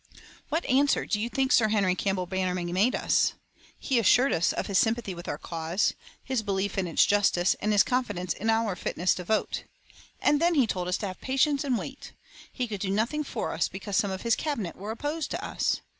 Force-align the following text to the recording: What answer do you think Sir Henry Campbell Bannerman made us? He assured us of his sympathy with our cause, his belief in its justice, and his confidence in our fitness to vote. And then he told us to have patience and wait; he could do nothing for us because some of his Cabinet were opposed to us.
What 0.49 0.65
answer 0.65 1.05
do 1.05 1.19
you 1.21 1.29
think 1.29 1.51
Sir 1.51 1.67
Henry 1.67 1.93
Campbell 1.93 2.25
Bannerman 2.25 2.73
made 2.73 2.95
us? 2.95 3.33
He 3.77 3.99
assured 3.99 4.33
us 4.33 4.51
of 4.51 4.65
his 4.65 4.79
sympathy 4.79 5.13
with 5.13 5.27
our 5.27 5.37
cause, 5.37 5.93
his 6.23 6.41
belief 6.41 6.75
in 6.79 6.87
its 6.87 7.05
justice, 7.05 7.55
and 7.61 7.71
his 7.71 7.83
confidence 7.83 8.33
in 8.33 8.49
our 8.49 8.75
fitness 8.75 9.13
to 9.13 9.23
vote. 9.23 9.65
And 10.19 10.41
then 10.41 10.55
he 10.55 10.65
told 10.65 10.87
us 10.87 10.97
to 10.97 11.07
have 11.09 11.21
patience 11.21 11.63
and 11.63 11.77
wait; 11.77 12.13
he 12.51 12.67
could 12.67 12.79
do 12.79 12.89
nothing 12.89 13.23
for 13.23 13.53
us 13.53 13.67
because 13.67 13.95
some 13.95 14.09
of 14.09 14.23
his 14.23 14.35
Cabinet 14.35 14.75
were 14.75 14.89
opposed 14.89 15.29
to 15.29 15.45
us. 15.45 15.81